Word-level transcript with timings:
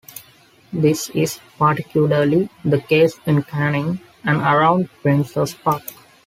This 0.73 1.11
is 1.11 1.39
particularly 1.59 2.49
the 2.65 2.81
case 2.81 3.19
in 3.27 3.43
Canning, 3.43 4.01
and 4.23 4.37
around 4.41 4.89
Princes 5.03 5.53
Park. 5.53 5.83